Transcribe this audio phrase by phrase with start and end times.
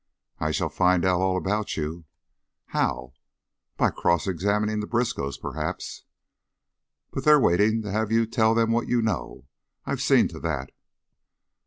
[0.39, 2.05] "I shall find out all about you."
[2.69, 3.13] "How?"
[3.77, 6.05] "By cross examining the Briskows, perhaps."
[7.11, 9.45] "But they're waiting to have you tell them what you know.
[9.85, 10.71] I've seen to that."